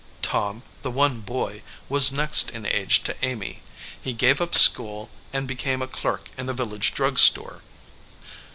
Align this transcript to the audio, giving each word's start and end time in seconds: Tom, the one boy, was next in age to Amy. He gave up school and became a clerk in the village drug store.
Tom, 0.23 0.63
the 0.81 0.89
one 0.89 1.19
boy, 1.21 1.61
was 1.87 2.11
next 2.11 2.49
in 2.49 2.65
age 2.65 3.03
to 3.03 3.15
Amy. 3.23 3.61
He 4.01 4.13
gave 4.13 4.41
up 4.41 4.55
school 4.55 5.11
and 5.31 5.47
became 5.47 5.83
a 5.83 5.87
clerk 5.87 6.31
in 6.39 6.47
the 6.47 6.55
village 6.57 6.95
drug 6.95 7.19
store. 7.19 7.61